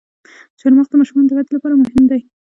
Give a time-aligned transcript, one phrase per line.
[0.59, 2.21] چارمغز د ماشومانو د ودې لپاره مهم دی.